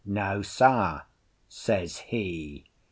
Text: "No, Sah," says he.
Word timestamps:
"No, 0.03 0.41
Sah," 0.41 1.03
says 1.47 1.99
he. 2.07 2.65